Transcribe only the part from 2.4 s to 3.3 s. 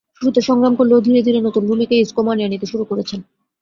নিতে শুরু করেছেন।